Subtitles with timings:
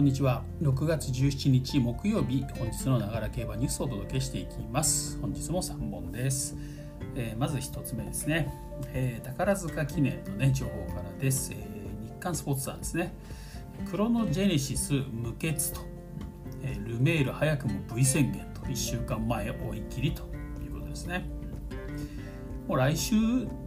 [0.00, 0.42] こんにちは。
[0.62, 5.20] 6月17日木曜日本日のながら競馬ニュースをお届けしていきます。
[5.20, 6.56] 本日も3本です、
[7.14, 8.50] えー、まず1つ目ですね、
[8.94, 13.12] えー、宝塚記念のね情報からです、えー、日刊スポーツさんですね。
[13.90, 15.82] クロノジェネシス無血と、
[16.62, 18.62] えルメール早くも V 宣言と。
[18.62, 20.22] 1週間前追い切りと
[20.64, 21.28] いうことですね。
[22.66, 23.16] もう来週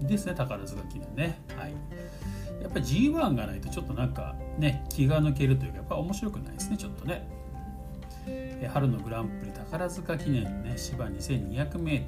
[0.02, 1.40] ですね宝塚記念ね。
[1.55, 1.73] はい。
[2.63, 7.27] やっぱり G1 がないとちょっとなんかね気が抜けるというかやっぱ面白くないですねちょっとね。
[8.71, 12.05] 春のグランプリ宝塚記念ね芝 2200m1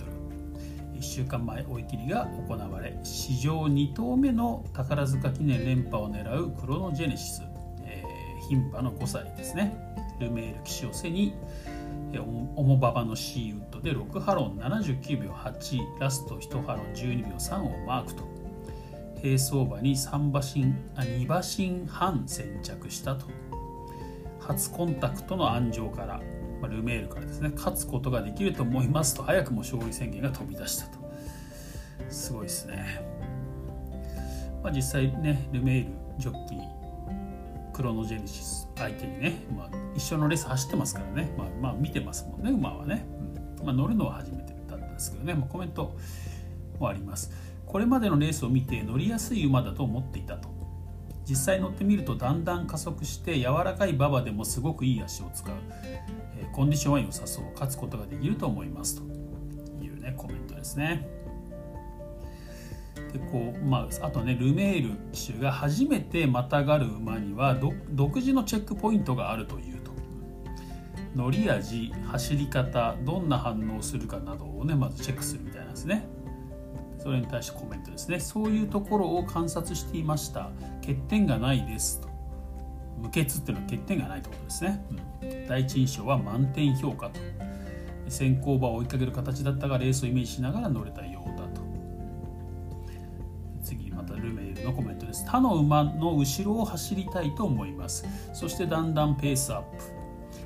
[1.02, 7.44] 週間前追い切りが行われ史上2頭目の宝塚記念連覇を狙うクロノジェネシス、
[7.84, 9.76] えー、の5歳ですね。
[10.20, 11.34] ルメール騎手を背に
[12.56, 18.35] オモババのシーウッドで6ハロン79秒8ラスト1ハロン12秒3をマークと。
[19.26, 23.26] 平相場に3馬身あ2馬身半先着したと。
[24.40, 26.22] 初コンタクトの安城から、
[26.62, 27.50] まあ、ルメールからですね。
[27.56, 31.00] 勝つことができると思いますと早くも勝利宣言が飛び出したと。
[32.08, 33.04] すごいですね、
[34.62, 43.08] まあ、実際ねルメールジョッキークロノジェネシス相手にね、まあ、一緒のレース走ってますからね、まあ、まあ見てますもんね馬はね、
[43.60, 43.66] うん。
[43.66, 45.96] まあ、乗るのは初めてだったんですけどね、まあ、コメント
[46.80, 47.32] もあります。
[47.76, 50.48] これまでのレースを見て乗りやすい馬だと思っていたと。
[51.28, 55.54] 実際乗ってみるとだんだん加速して柔らかい馬場でもすごくいい足を使う、
[56.38, 57.52] え、コンディションは良さそう。
[57.52, 59.04] 勝つことができると思いますと。
[59.84, 61.06] いうねコメントですね。
[63.12, 67.60] でこうまあ、あとねルメール騎手が初めてまたがる馬には
[67.90, 69.92] 独自のチェックポイントがあるというと。
[71.14, 76.15] 乗り味走り方どんな反応するかなどをねまずチェックするみたいなんですね。
[77.06, 78.20] それに対してコメントですね。
[78.20, 80.50] そういうところを観察していました。
[80.82, 82.10] 欠点がないですと。
[82.98, 84.84] 無欠っていうのは欠点がないってことですね、
[85.22, 87.20] うん、第一印象は満点評価と。
[88.08, 91.62] 先行馬を追いかける形だったがレースをイメージしながら乗れたようだと。
[93.64, 95.28] 次またルメールのコメントです。
[95.28, 98.08] 他の馬の後ろを走りたいと思います。
[98.34, 99.62] そしてだんだんペースアッ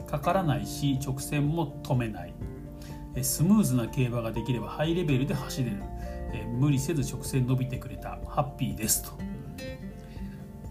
[0.06, 0.12] プ。
[0.12, 2.34] かからないし直線も止めない。
[3.22, 5.78] スムーズな競馬ができればハイレベルで走れる。
[6.34, 9.12] え無理せず直線伸びてくれたハッピーですと。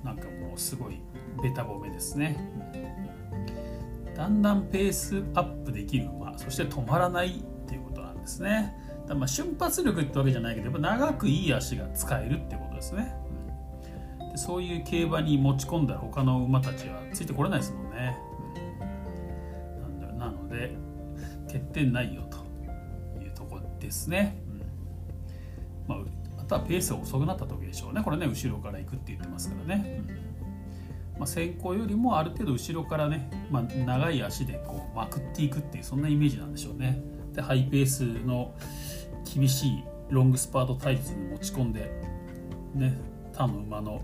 [0.04, 1.00] なんかもうすごい
[1.42, 2.36] ベタ褒めですね。
[4.16, 8.74] だんだんペースアップできる馬そして止まらないっていうことなんですね。
[9.06, 13.14] だまあ瞬発力ってわけじゃないけどやっぱ長くいい足が使えるってことですね。
[14.32, 18.18] でそういう競馬に持ち込んだら他の馬たちはついてこれないですもんね、
[20.10, 20.76] うん、なので
[21.46, 22.38] 欠点ないよと
[23.22, 24.47] いうとこですね。
[25.88, 25.98] まあ、
[26.40, 28.02] あとはペースが遅くなった時でしょうね。
[28.02, 31.18] これね後ろから行くって言ってますからね、うん。
[31.18, 37.02] まあ、先行よりもある程度後ろからね、まあ、長い足でこうまくっていくっていうそんなイメージなんでしょうね。
[37.32, 38.54] でハイペースの
[39.24, 41.90] 厳しいロングスパートタイツに持ち込んで
[42.74, 42.98] ね
[43.32, 44.02] 他の馬の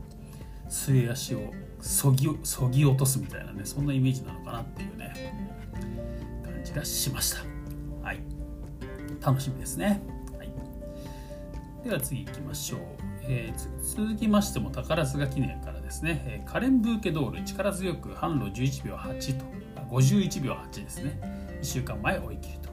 [0.68, 5.34] 末足をそぎそぎ落とすみたいなねそんなイメージなのかなっていうね
[6.44, 7.38] 感じがしました。
[8.02, 8.20] はい。
[9.24, 10.13] 楽しみですね。
[11.84, 12.80] では次行きましょう、
[13.22, 19.44] えー、続きましても宝塚記念からですね、えー、カレンブーケドール力強く販路11秒8と
[19.90, 21.20] 51秒8ですね。
[21.60, 22.70] 1週間前追い切りと。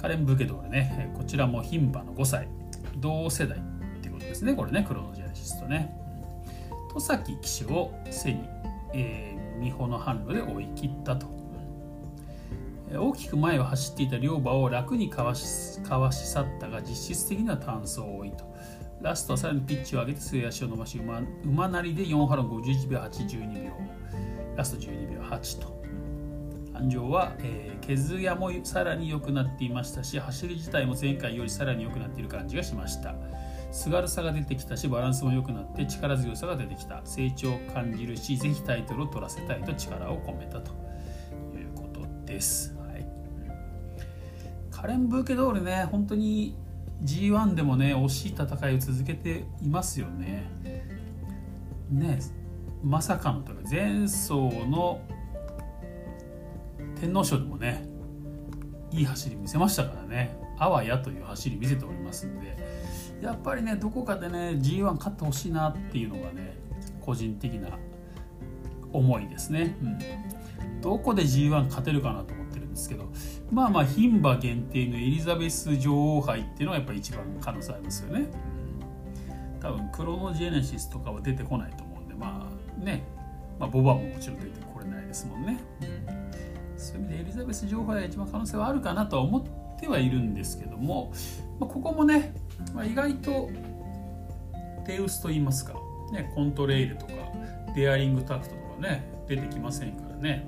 [0.00, 1.12] カレンブーケドールね。
[1.16, 2.48] こちらも牝馬の5歳。
[2.98, 4.54] 同世代っていうことですね。
[4.54, 5.94] これねクロノジェネシスとね。
[6.92, 8.48] 戸崎騎手を背に、
[8.94, 11.26] えー、美穂の販路で追い切ったと。
[12.92, 18.54] 大きく前を走っていた両馬を楽にかわしかわし去ったが実質的な単走を多いと。
[19.00, 23.72] ラストはさらにピッチを上げて末足を伸ばし馬馬なりで4ハロン51秒812秒。
[24.56, 25.76] ラスト12秒8と。
[26.74, 33.14] 安城は、えー、毛艶もさらに良くなっていましたし走り自体も前回よりさらに良くなっている感じがしました。
[33.72, 37.02] すがるさが出てきたしバランスも良くなって力強さが出てきた。
[37.04, 40.72] 成長を感じるしぜひタイトルを取らせたいと力を込めたと
[41.54, 42.75] いうことです。
[44.76, 46.54] カレン・ブーケドールね本当に
[47.02, 50.50] G1 でもね惜しい戦いを続けていますよね。
[51.90, 52.20] ね
[52.84, 55.00] まさかのというか前走の
[57.00, 57.88] 天皇賞でもね
[58.92, 60.38] いい走り見せましたからね。
[60.58, 62.56] あわやという走り見せておりますんで。
[63.22, 66.54] やっぱりねどこかでね G1 勝ってほしいなっていうのがね
[67.00, 67.78] 個人的な
[68.92, 73.10] 思いですね、うん、どこで G1 勝てるかなと思ってるんですけど
[73.50, 78.28] まあまあ牝馬限定のエリザベス女王杯っていうのがやっぱり一番可能性ありますよね、
[79.54, 83.04] うん、多分クロノジェネシスとかは出てこないと思うんでまあね。
[83.58, 86.16] まあ、ボバももちろん出てこれないですもんね、うん
[86.76, 91.12] そういう意味でエリザベス女王杯が一番可能性はあるかなとは思ってはいるんですけども、
[91.58, 92.34] まあ、ここもね、
[92.74, 93.50] まあ、意外と
[94.84, 95.74] 手薄と言いますか、
[96.12, 97.12] ね、コントレイルとか
[97.74, 100.46] デアリングタクトとかね出てきませんからね、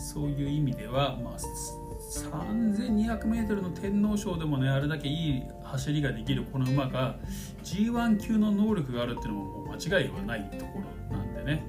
[0.00, 7.16] そういう意味では、まあ、3200m の天皇賞でもねあれだけいい走りができるこの馬が
[7.62, 11.62] G1 級の能力があるっていうのももう間違いはないところなんでね、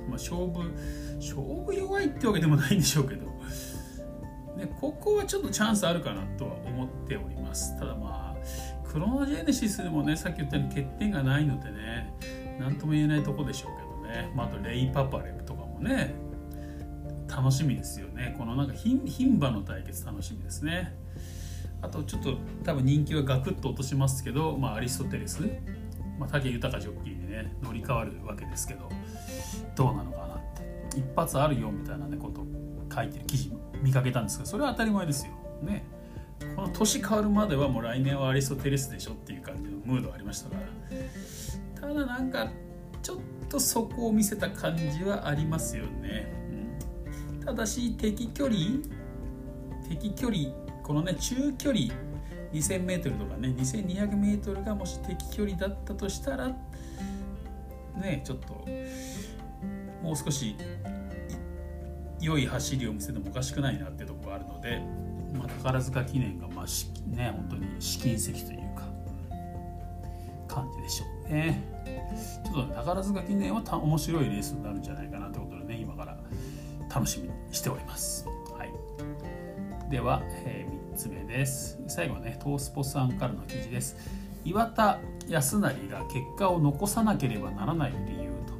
[0.00, 0.72] まあ、勝負
[1.16, 1.36] 勝
[1.66, 3.26] 負弱いってわけでもないんでしょうけど、
[4.56, 7.78] ね、ここはちょっとチャンスあるかなとは思っております。
[7.78, 8.40] ただまあ
[8.90, 12.12] クロノジェネシスでもねさっき言ったように欠点がないのでね
[12.58, 16.12] 何とも言えないとこでしょうけどね、まあ、あとレイ・パパレムとかもね
[17.30, 18.34] 楽しみですよね。
[18.38, 20.96] このなんか牝馬の対決楽しみですね。
[21.82, 25.40] あとちょっと多分人気はガクッと落としますけど、まあ、アリストテレス、
[26.18, 28.88] まあ、武豊ジョッキーにね乗り換わるわけですけど
[29.74, 30.38] どうなのかなっ
[30.90, 30.98] て。
[30.98, 32.44] 一発あるよみたいな、ね、こと
[32.94, 35.32] 書いてる記事見かけたんですけどそれは当たり前ですよ。
[35.62, 35.84] ね。
[36.56, 41.80] この年変わるまではもう来年はアリストテレスでしょっていう感じのムードありましたから。
[41.80, 42.50] ただなんか
[43.02, 43.18] ちょっ
[43.48, 46.39] とそこを見せた感じはありますよね。
[47.44, 48.58] ただし敵距離？
[49.88, 50.50] 敵距離？
[50.82, 51.92] このね中距離
[52.52, 53.48] ？2000m とかね。
[53.48, 56.48] 2200m がもし敵距離だったとしたら
[57.96, 58.66] ねちょっと
[60.02, 60.56] もう少し
[62.20, 64.82] 良い走りを見せてもおかしくないなっていうところがあるので、
[65.34, 66.66] まあ、宝塚記念がまあ
[67.06, 68.82] ね本当に試金石というか
[70.48, 71.62] 感じでしょうね。
[72.44, 75.59] ちょっと、宝塚記念はた面白いレースになるんじゃないかなということで
[76.92, 78.26] 楽しみにしております。
[78.58, 81.80] はい、では、えー、3つ目です。
[81.86, 83.96] 最後はね、トースポさんからの記事です。
[84.44, 84.98] 岩田
[85.28, 88.54] 康成が結果を残さなければならない理由と、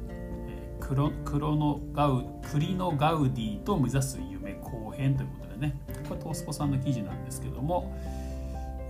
[0.47, 5.75] えー、黒黒のガウ栗のガウディと目指す夢後編ということでね、
[6.07, 7.93] これトースポさんの記事なんですけども、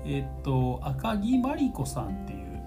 [0.05, 2.61] えっ、と赤木真理子さんっていう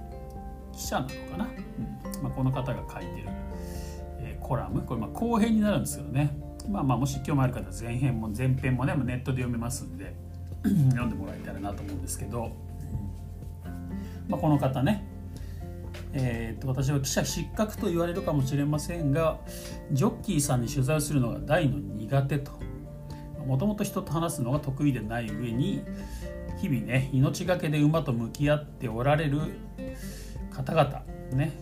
[0.72, 2.22] 記者なのかな、うん。
[2.22, 3.28] まあ、この方が書いてる、
[4.18, 4.82] えー、コラム。
[4.82, 6.43] これまあ後編になるんですけどね。
[6.68, 10.14] まあまあもし興味ある方前編も前編もねネットで読めますんで
[10.64, 12.52] 読んでもらえたらなと思うんですけど、
[14.28, 15.06] まあ、この方ね
[16.16, 19.40] えー、と私は記者失格と言われるかもしれませんが
[19.90, 22.52] ジョッキーさんに取材するのが大の苦手と。
[23.46, 25.84] もともと人と話すのが得意でない上に
[26.58, 29.40] 日々ね命がけで馬と向き合っておられる
[30.50, 31.02] 方々
[31.32, 31.52] ね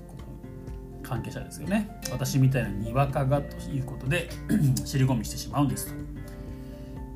[1.12, 1.90] 関係者ですよね。
[2.10, 4.30] 私みたいなにわかがということで
[4.86, 5.94] 尻込みしてしまうんですと。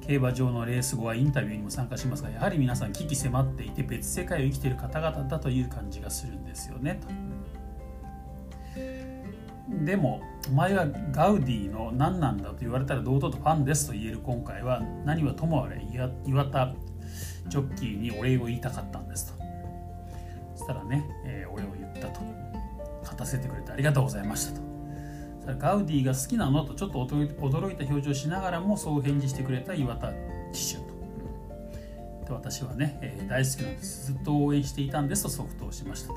[0.06, 7.08] 競馬場のレース後はインタビューにも参加しますがやはり皆さん危機迫っていて別世界を生きている方々だという感じがするんですよねと。
[9.84, 15.82] でもお前はガウディの何なんだと言われたら堂々とファンですと言える今回は何はともあれ
[16.26, 16.74] 岩田
[17.48, 19.38] ジョッキーにお礼を言いたかったんですと。
[20.54, 21.85] そしたらね、えー、お礼を言ったと
[23.16, 24.66] 勝たせてくれてありがとうございましたと。
[25.58, 30.12] ガウディが好きなのとちょっと驚いた表情をしながらもそう返事してくれた岩田
[30.52, 30.96] 騎手と。
[32.26, 34.06] で私はね、えー、大好きなんです。
[34.12, 36.14] ずっと応援していたんですと即答しましたと。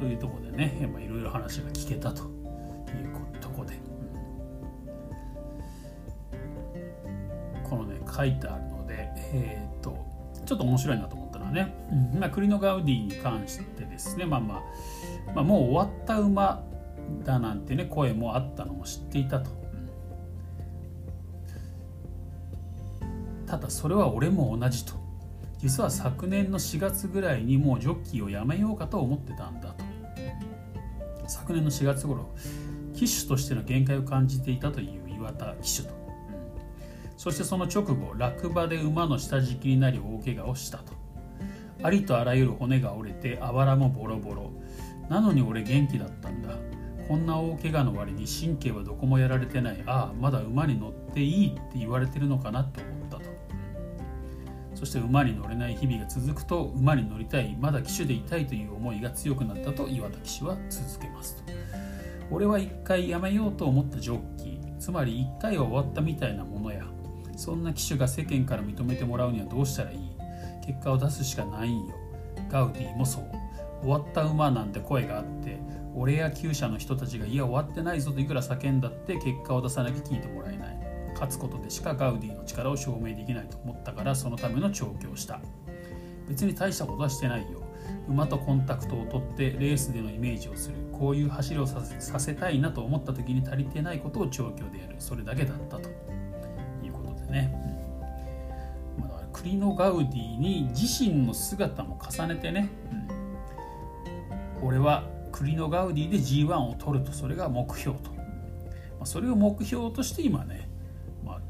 [0.00, 2.28] というところでね、いろいろ話が聞けたという
[3.40, 3.78] とこで、
[7.62, 9.96] このね書いてあるので、えー、っと
[10.44, 11.21] ちょっと面白いなと思ったのは
[11.52, 12.20] ね、うん。
[12.20, 14.62] まあ、クリノ・ガウディに関してですね、まあまあ、
[15.34, 16.64] まあ、もう終わった馬
[17.24, 19.50] だなんてね声もあったのも知っていたと、
[23.46, 25.00] ただそれは俺も同じと。
[25.58, 29.84] 実は昨年の4月ぐらいにもうジョッキーをやめようかと思ってたんだと。
[31.28, 32.34] 昨年の4月頃
[32.94, 36.02] 騎手としての限界を感じていたという岩田騎手と。
[37.16, 40.92] そしてその直後落馬で馬の下敷きになり大怪我をしたと
[41.82, 44.50] ありとあらゆる骨が折れてあばらもボロボロ。
[45.08, 46.56] なのに俺元気だったんだ。
[47.08, 49.82] こんな大怪我の割に神経はどこもやられてない。
[49.86, 53.22] ああまだ馬に乗っていいって言われてるのかなと思ったと。
[54.74, 57.56] そして馬に乗れない日々が続くと馬に乗りたい。
[57.60, 61.52] まだ騎手でいたいという思いが強くなったと岩田騎手は続けますと。
[62.30, 64.76] 俺は一回やめようと思ったジョッキー。
[64.78, 66.84] つまり一回は終わったみたいなものや。
[67.36, 70.11] そんな騎手が世間から認めてもらうにはどうしたらいい？
[70.64, 71.94] 結果を出すしかないんよ。
[72.50, 73.24] ガウディもそう。
[73.82, 75.58] 終わった馬なんて声があって
[75.94, 80.78] 俺や厩舎の人たちがいや終わってないぞといくら叫んだって結果を出さなきゃ聞いてもらえない。
[81.14, 85.40] 勝つことでしかガウディの力を証明できないと思ったからそのための調教した。
[86.28, 87.62] 別に大したことはしてないよ。
[88.08, 90.76] 馬とコンタクトを取ってレースでのイメージをする。
[90.92, 91.80] こういう走りをさ
[92.20, 94.96] せたいなと思った時に足りてないことを調教でやる。
[94.98, 95.88] それだけだったと。
[96.82, 97.61] いうことでね、
[99.42, 102.70] うんまあ、クリノ・ガウディに自身の姿も重ねてね、
[104.60, 108.16] うん、俺はクリノ・ガウディで G1 を取るとそれが目標と、ま
[109.02, 110.68] あ、それを目標として今ね、
[111.24, 111.40] まあ、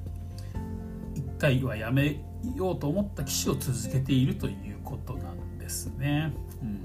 [1.15, 6.33] 1回はやめようと思った騎手を続けているということなんですね。
[6.63, 6.85] うん、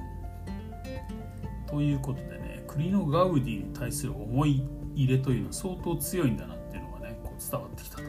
[1.67, 4.63] ということでねクリノ・ガウディに対する思い
[4.95, 8.03] 入れというのは相当強いんだなっていうのがねこう伝わってきたと。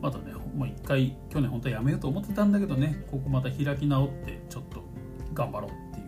[0.00, 4.82] またねもう一回去年本当はやめようと思ってたんだけどねここまた開き直ってちょっと
[5.32, 6.02] 頑張ろうってい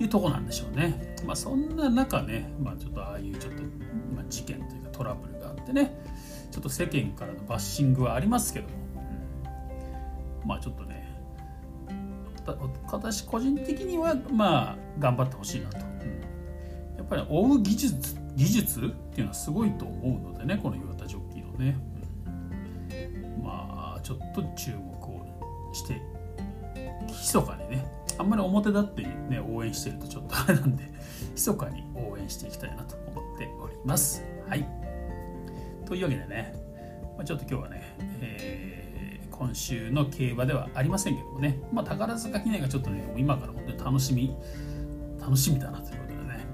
[0.00, 1.14] ういうとこなんでしょうね。
[1.24, 6.02] まあそんな中ね、まあ、ちょっとああいうちょっと、まあ、事件というかトラブルがあってね
[6.50, 8.80] ちょっと世間からのバッシングはありますけども。
[10.44, 11.06] まあちょっとね
[12.90, 18.82] 私個人的にはまあ頑張ってほしいなと、うん、やっぱり追う技術技術っ
[19.14, 21.76] ていうのはすごいと思うのでねこの岩田ジョッキーのね、
[24.00, 26.00] ちょっと注目をして
[27.06, 27.84] 密かにね
[28.18, 30.84] あんまり表立ってね応援してるとちょっとあれなんで
[31.32, 34.24] 密かに応援していきたいなと思っております。
[34.48, 34.66] はい。
[35.86, 36.54] というわけでね、
[37.16, 37.82] まあ、ちょっと今日はね、
[38.20, 38.80] えー
[39.40, 44.36] 今週の競馬ではありませんけどもね、まあ、宝塚記念がちょっとね今から本当に楽しみ
[45.18, 46.44] 楽しみだなということでね、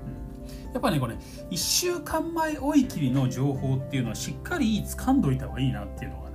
[0.66, 1.14] うん、やっぱねこれ
[1.50, 6.25] 1週間前追い切りの情報っていうのはしっかり掴んどいた方がいいなっていうのが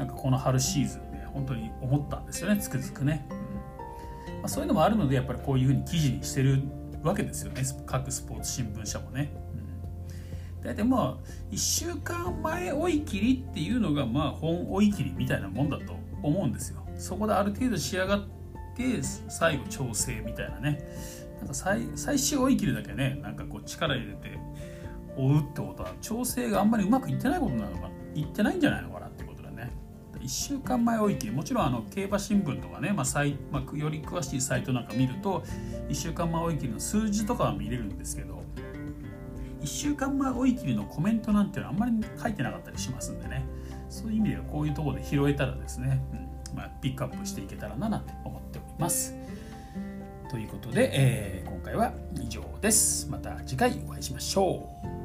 [0.00, 6.62] なんかこの春シーズンで本当に思ったんですよねつくづくね、まあ、そういうのもあるのでやっぱりこういうふうに記事にしてる
[7.02, 9.30] わけですよね各スポーツ新聞社もね。
[10.62, 16.82] 大体まあ1週間前追い切りっていうのがまあ本追い切りみたいなもんだと思うんですよ。
[16.96, 18.20] そこである程度仕上がっ
[18.76, 20.82] て最後調整みたいなね。
[21.38, 24.38] なんか最最終追い切りだけねなんかこう力入れて
[25.16, 28.99] 追うってことは調整があんまりうまくいってないことなのかいってないんじゃないのか
[30.20, 35.42] 1週間前追い切りもちろんあの競馬新聞とかね、まあさいまあ、より詳しいサイトなんか見ると
[35.88, 38.42] 1週間前追い切りの数字とかは見れるんですけど
[39.62, 43.44] 1週間前追い切りのコメントなんていうのはあんまり書いてなかったりしますんでね。
[43.90, 49.14] そういう意味ではこういうところで拾えたらですね、うんまあ、ピックアップしていけたらななんて思っております。
[50.30, 53.08] ということで、えー、今回は以上です。
[53.10, 54.99] また次回お会いしましょう。